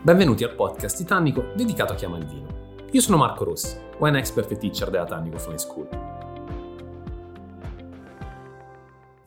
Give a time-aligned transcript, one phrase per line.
[0.00, 2.46] Benvenuti al podcast Titanico dedicato a chi ama il vino.
[2.92, 5.88] Io sono Marco Rossi, wine expert e teacher della Tannico Fine School.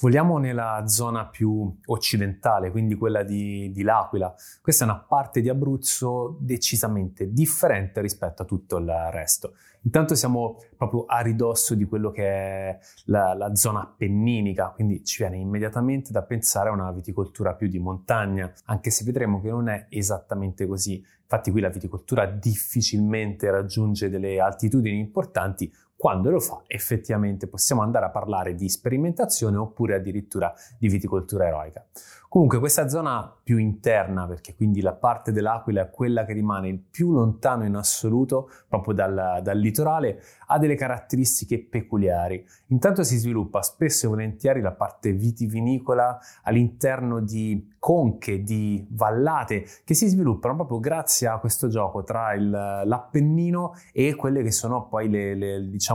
[0.00, 4.34] Voliamo nella zona più occidentale, quindi quella di, di, L'Aquila.
[4.62, 9.52] Questa è una parte di Abruzzo decisamente differente rispetto a tutto il resto.
[9.82, 15.18] Intanto siamo proprio a ridosso di quello che è la, la zona appenninica, quindi ci
[15.18, 19.68] viene immediatamente da pensare a una viticoltura più di montagna, anche se vedremo che non
[19.68, 21.04] è esattamente così.
[21.22, 25.70] Infatti qui la viticoltura difficilmente raggiunge delle altitudini importanti,
[26.00, 31.84] quando lo fa effettivamente possiamo andare a parlare di sperimentazione oppure addirittura di viticoltura eroica.
[32.30, 36.78] Comunque questa zona più interna, perché quindi la parte dell'Aquila è quella che rimane il
[36.78, 42.46] più lontano in assoluto proprio dal, dal litorale, ha delle caratteristiche peculiari.
[42.68, 49.94] Intanto si sviluppa spesso e volentieri la parte vitivinicola all'interno di conche, di vallate che
[49.94, 55.08] si sviluppano proprio grazie a questo gioco tra il, l'Appennino e quelle che sono poi
[55.08, 55.89] le, le, diciamo,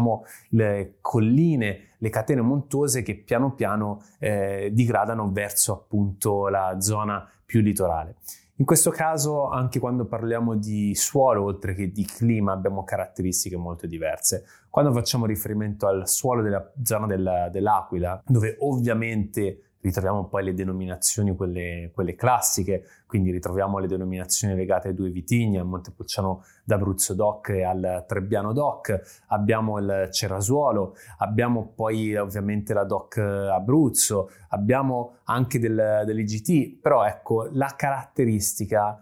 [0.49, 7.61] le colline le catene montuose che piano piano eh, digradano verso appunto la zona più
[7.61, 8.17] litorale.
[8.57, 13.85] In questo caso, anche quando parliamo di suolo, oltre che di clima, abbiamo caratteristiche molto
[13.85, 14.45] diverse.
[14.69, 21.36] Quando facciamo riferimento al suolo della zona della, dell'Aquila, dove ovviamente ritroviamo poi le denominazioni,
[21.36, 27.50] quelle, quelle, classiche, quindi ritroviamo le denominazioni legate ai due vitigni, al Montepulciano d'Abruzzo DOC
[27.50, 35.59] e al Trebbiano DOC, abbiamo il Cerasuolo, abbiamo poi ovviamente la DOC Abruzzo, abbiamo anche
[35.59, 39.00] del, dell'IGT, però ecco la caratteristica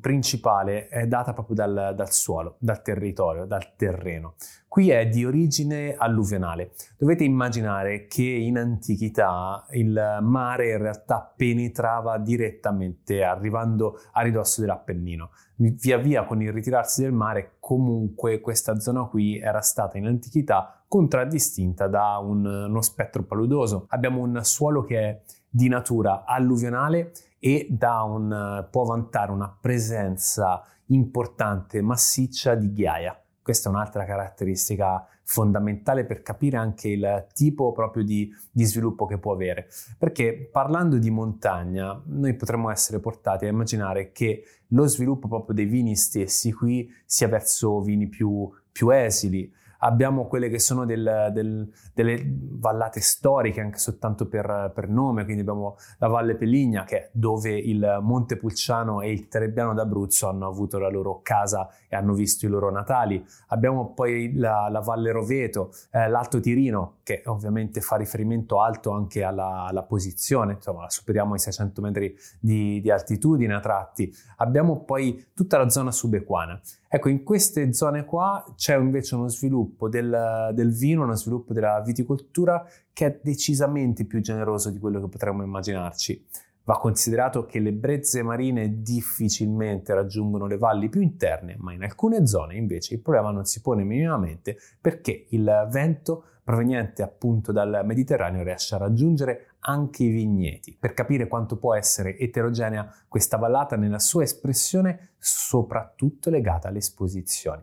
[0.00, 4.34] principale è data proprio dal, dal, suolo, dal territorio, dal terreno.
[4.68, 6.72] Qui è di origine alluvionale.
[6.98, 15.30] Dovete immaginare che in antichità il mare in realtà penetrava direttamente arrivando a ridosso dell'Appennino.
[15.56, 20.82] Via via con il ritirarsi del mare comunque questa zona qui era stata in antichità
[20.88, 23.86] contraddistinta da un, uno spettro paludoso.
[23.88, 27.12] Abbiamo un suolo che è di natura alluvionale
[27.44, 33.20] e un, può vantare una presenza importante, massiccia di ghiaia.
[33.42, 39.18] Questa è un'altra caratteristica fondamentale per capire anche il tipo proprio di, di, sviluppo che
[39.18, 39.66] può avere.
[39.98, 45.64] Perché parlando di montagna, noi potremmo essere portati a immaginare che lo sviluppo proprio dei
[45.64, 49.52] vini stessi qui sia verso vini più, più esili,
[49.84, 55.42] abbiamo quelle che sono del, del, delle vallate storiche, anche soltanto per, per, nome, quindi
[55.42, 60.46] abbiamo la Valle Peligna, che è dove il Monte Pulciano e il Terebbiano d'Abruzzo hanno
[60.46, 63.24] avuto la loro casa e hanno visto i loro natali.
[63.48, 69.22] Abbiamo poi la, la Valle Roveto, eh, l'Alto Tirino, che ovviamente fa riferimento alto anche
[69.24, 74.12] alla, alla posizione, insomma superiamo i 600 metri di, di altitudine a tratti.
[74.36, 76.60] Abbiamo poi tutta la zona subequana.
[76.94, 81.80] Ecco, in queste zone qua c'è invece uno sviluppo del, del, vino, uno sviluppo della
[81.80, 86.26] viticoltura che è decisamente più generoso di quello che potremmo immaginarci.
[86.64, 92.26] Va considerato che le brezze marine difficilmente raggiungono le valli più interne, ma in alcune
[92.26, 98.42] zone invece il problema non si pone minimamente perché il vento proveniente appunto dal Mediterraneo
[98.42, 104.00] riesce a raggiungere anche i vigneti, per capire quanto può essere eterogenea questa vallata nella
[104.00, 107.62] sua espressione, soprattutto legata alle esposizioni.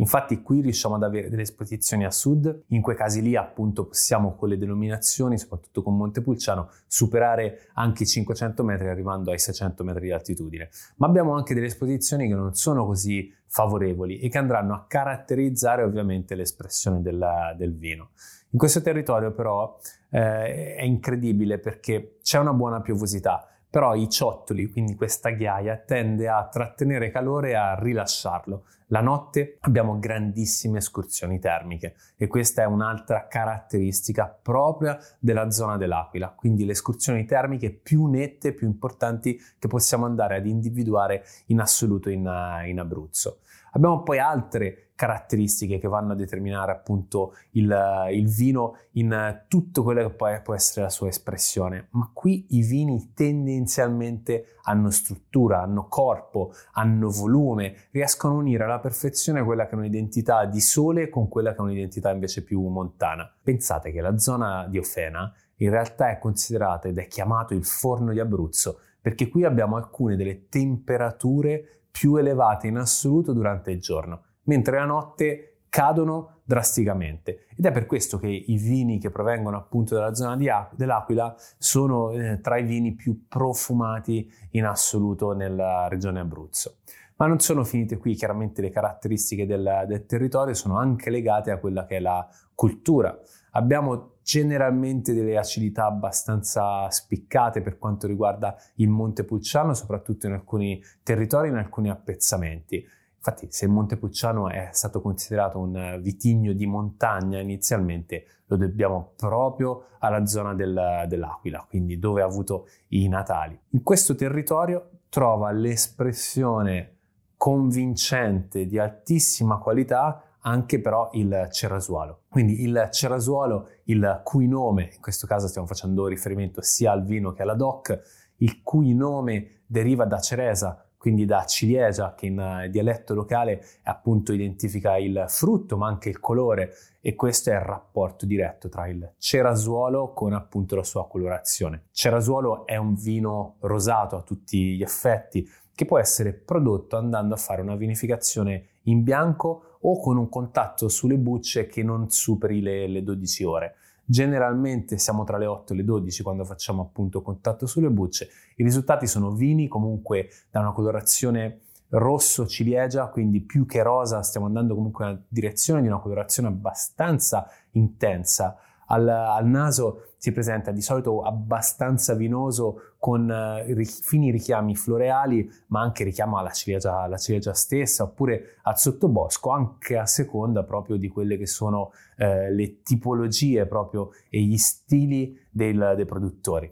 [0.00, 4.34] Infatti qui riusciamo ad avere delle esposizioni a sud, in quei casi lì appunto possiamo
[4.34, 10.06] con le denominazioni, soprattutto con Montepulciano, superare anche i 500 metri arrivando ai 600 metri
[10.06, 10.70] di altitudine.
[10.96, 15.82] Ma abbiamo anche delle esposizioni che non sono così favorevoli e che andranno a caratterizzare
[15.82, 18.10] ovviamente l'espressione della, del vino.
[18.52, 19.78] In questo territorio però
[20.10, 26.26] eh, è incredibile perché c'è una buona piovosità, però i ciottoli, quindi questa ghiaia, tende
[26.28, 28.64] a trattenere calore e a rilasciarlo.
[28.92, 36.30] La notte abbiamo grandissime escursioni termiche e questa è un'altra caratteristica propria della zona dell'Aquila,
[36.30, 42.10] quindi le escursioni termiche più nette, più importanti che possiamo andare ad individuare in assoluto
[42.10, 42.28] in,
[42.66, 43.38] in Abruzzo.
[43.72, 50.02] Abbiamo poi altre caratteristiche che vanno a determinare appunto il, il vino in tutto quello
[50.06, 51.88] che poi può essere la sua espressione.
[51.92, 58.78] Ma qui i vini tendenzialmente hanno struttura, hanno corpo, hanno volume, riescono a unire alla
[58.78, 63.32] perfezione quella che è un'identità di sole con quella che è un'identità invece più montana.
[63.42, 68.12] Pensate che la zona di Ofena in realtà è considerata ed è chiamato il forno
[68.12, 74.22] di Abruzzo perché qui abbiamo alcune delle temperature più elevate in assoluto durante il giorno
[74.44, 79.94] mentre la notte cadono drasticamente ed è per questo che i vini che provengono appunto
[79.94, 86.18] dalla zona di, dell'Aquila sono eh, tra i vini più profumati in assoluto nella regione
[86.18, 86.78] Abruzzo.
[87.16, 91.58] Ma non sono finite qui, chiaramente le caratteristiche del, del territorio sono anche legate a
[91.58, 93.16] quella che è la cultura.
[93.52, 101.48] Abbiamo generalmente delle acidità abbastanza spiccate per quanto riguarda il Montepulciano, soprattutto in alcuni territori,
[101.48, 102.86] in alcuni appezzamenti.
[103.16, 109.88] Infatti, se il Montepulciano è stato considerato un vitigno di montagna inizialmente, lo dobbiamo proprio
[109.98, 113.58] alla zona del, dell'Aquila, quindi dove ha avuto i natali.
[113.70, 116.96] In questo territorio trova l'espressione
[117.36, 122.22] convincente di altissima qualità anche però il cerasuolo.
[122.28, 127.32] Quindi il cerasuolo, il cui nome, in questo caso stiamo facendo riferimento sia al vino
[127.32, 128.00] che alla DOC,
[128.36, 134.34] il cui nome deriva da ceresa, quindi da ciliegia, che in eh, dialetto locale appunto
[134.34, 139.14] identifica il frutto, ma anche il colore, e questo è il rapporto diretto tra il
[139.16, 141.84] cerasuolo con appunto la sua colorazione.
[141.90, 147.38] Cerasuolo è un vino rosato a tutti gli effetti, che può essere prodotto andando a
[147.38, 152.86] fare una vinificazione in bianco o con un contatto sulle bucce che non superi le,
[152.86, 153.74] le 12 ore.
[154.04, 158.28] Generalmente siamo tra le 8 e le 12 quando facciamo appunto contatto sulle bucce.
[158.56, 161.60] I risultati sono vini comunque da una colorazione
[161.90, 167.48] rosso ciliegia, quindi più che rosa, stiamo andando comunque nella direzione di una colorazione abbastanza
[167.72, 168.56] intensa
[168.90, 175.80] al, al naso si presenta di solito abbastanza vinoso con uh, fini richiami floreali, ma
[175.80, 181.08] anche richiamo alla ciliegia, alla ciliegia, stessa, oppure al sottobosco, anche a seconda proprio di
[181.08, 186.70] quelle che sono uh, le tipologie proprio e gli stili del, dei produttori.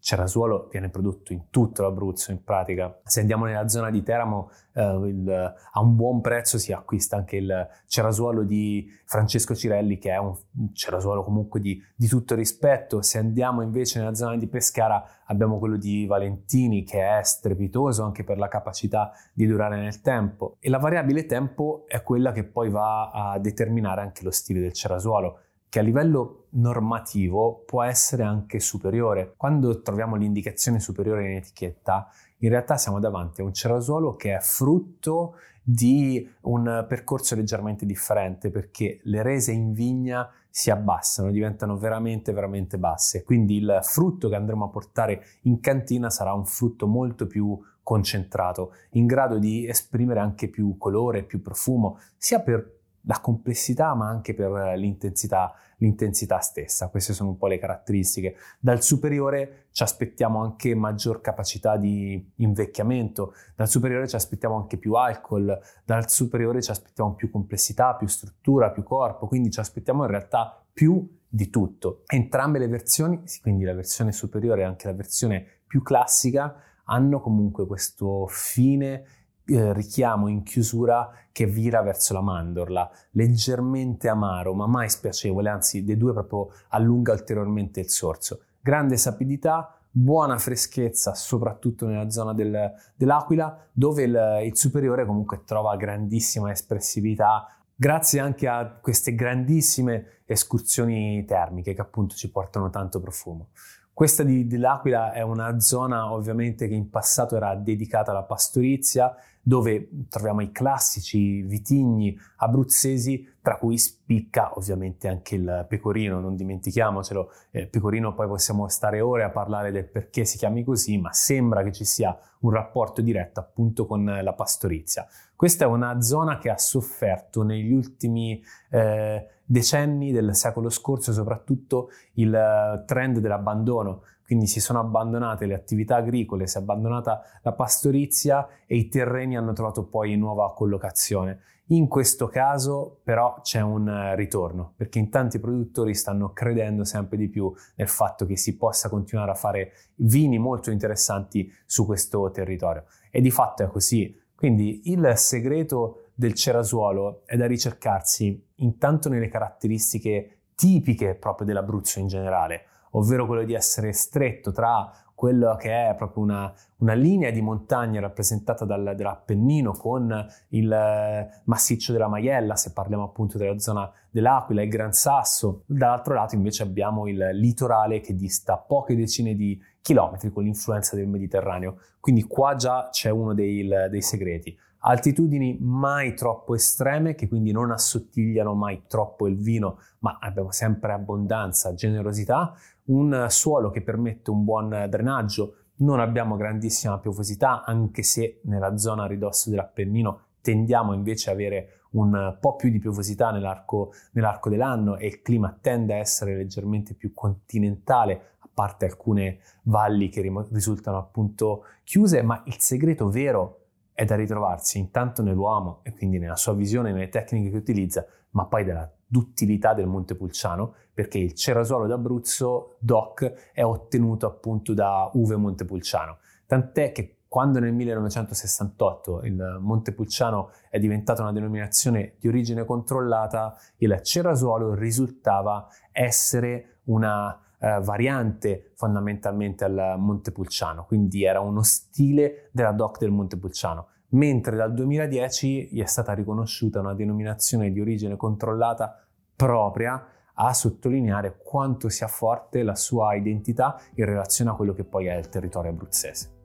[0.00, 3.00] Cerasuolo viene prodotto in tutto l'Abruzzo in pratica.
[3.04, 7.36] Se andiamo nella zona di Teramo eh, il, a un buon prezzo si acquista anche
[7.36, 10.34] il cerasuolo di Francesco Cirelli che è un,
[10.72, 13.02] cerasuolo comunque di, di, tutto rispetto.
[13.02, 18.24] Se andiamo invece nella zona di Pescara abbiamo quello di Valentini che è strepitoso anche
[18.24, 22.70] per la capacità di durare nel tempo e la variabile tempo è quella che poi
[22.70, 28.58] va a determinare anche lo stile del cerasuolo che a livello normativo può essere anche
[28.58, 29.34] superiore.
[29.36, 32.08] Quando troviamo l'indicazione superiore in etichetta,
[32.38, 38.50] in realtà siamo davanti a un cerasuolo che è frutto di un percorso leggermente differente
[38.50, 43.22] perché le rese in vigna si abbassano, diventano veramente veramente basse.
[43.22, 48.72] Quindi il frutto che andremo a portare in cantina sarà un frutto molto più concentrato,
[48.90, 54.34] in grado di esprimere anche più colore, più profumo, sia per la complessità ma anche
[54.34, 56.88] per l'intensità, l'intensità stessa.
[56.88, 58.36] Queste sono un po' le caratteristiche.
[58.58, 64.94] Dal superiore ci aspettiamo anche maggior capacità di invecchiamento, dal superiore ci aspettiamo anche più
[64.94, 70.10] alcol, dal superiore ci aspettiamo più complessità, più struttura, più corpo, quindi ci aspettiamo in
[70.10, 72.02] realtà più di tutto.
[72.06, 77.66] Entrambe le versioni, quindi la versione superiore e anche la versione più classica, hanno comunque
[77.66, 79.04] questo fine
[79.50, 85.84] eh, richiamo in chiusura che vira verso la mandorla, leggermente amaro ma mai spiacevole, anzi
[85.84, 88.42] dei due proprio allunga ulteriormente il sorso.
[88.60, 95.76] Grande sapidità, buona freschezza, soprattutto nella zona del, dell'Aquila, dove il, il superiore comunque trova
[95.76, 103.48] grandissima espressività, grazie anche a queste grandissime escursioni termiche che appunto ci portano tanto profumo.
[103.92, 109.88] Questa di, dell'Aquila è una zona ovviamente che in passato era dedicata alla pastorizia dove
[110.08, 117.68] troviamo i classici vitigni abruzzesi, tra cui spicca ovviamente anche il pecorino, non dimentichiamocelo, il
[117.68, 121.72] pecorino poi possiamo stare ore a parlare del perché si chiami così, ma sembra che
[121.72, 125.06] ci sia un rapporto diretto appunto con la pastorizia.
[125.34, 131.88] Questa è una zona che ha sofferto negli ultimi eh, decenni del secolo scorso soprattutto
[132.14, 137.50] il eh, trend dell'abbandono quindi si sono abbandonate le attività agricole, si è abbandonata la
[137.50, 141.40] pastorizia e i terreni hanno trovato poi nuova collocazione.
[141.70, 147.18] In questo caso però c'è un eh, ritorno, perché in tanti produttori stanno credendo sempre
[147.18, 152.30] di più nel fatto che si possa continuare a fare vini molto interessanti su questo
[152.30, 152.84] territorio.
[153.10, 154.16] E di fatto è così.
[154.32, 162.06] Quindi il segreto del cerasuolo è da ricercarsi intanto nelle caratteristiche tipiche proprio dell'Abruzzo in
[162.06, 167.42] generale, ovvero quello di essere stretto tra quello che è proprio una, una linea di
[167.42, 173.92] montagna rappresentata dal, dall'Appennino con il eh, massiccio della Maiella, se parliamo appunto della zona
[174.08, 175.64] dell'Aquila, il Gran Sasso.
[175.66, 181.06] Dall'altro lato invece abbiamo il litorale che dista poche decine di chilometri con l'influenza del
[181.06, 181.76] Mediterraneo.
[182.00, 184.56] Quindi qua già c'è uno dei, dei segreti.
[184.82, 190.94] Altitudini mai troppo estreme, che quindi non assottigliano mai troppo il vino, ma abbiamo sempre
[190.94, 192.54] abbondanza, generosità.
[192.90, 195.54] Un suolo che permette un buon drenaggio.
[195.76, 201.82] Non abbiamo grandissima piovosità, anche se nella zona a ridosso dell'Appennino tendiamo invece a avere
[201.90, 206.94] un po' più di piovosità nell'arco, nell'arco dell'anno e il clima tende a essere leggermente
[206.94, 210.20] più continentale, a parte alcune valli che
[210.50, 213.59] risultano appunto chiuse, ma il segreto vero
[214.00, 218.46] è da ritrovarsi intanto nell'uomo e quindi nella sua visione, nelle tecniche che utilizza, ma
[218.46, 225.36] poi della duttilità del Montepulciano, perché il cerasuolo d'Abruzzo DOC è ottenuto appunto da uve
[225.36, 226.16] Montepulciano.
[226.46, 234.00] Tant'è che quando nel 1968 il Montepulciano è diventata una denominazione di origine controllata, il
[234.00, 242.98] cerasuolo risultava essere una eh, variante fondamentalmente al Montepulciano, quindi era uno stile della DOC
[242.98, 249.04] del Montepulciano, mentre dal 2010 gli è stata riconosciuta una denominazione di origine controllata
[249.36, 255.06] propria a sottolineare quanto sia forte la sua identità in relazione a quello che poi
[255.06, 256.39] è il territorio abruzzese.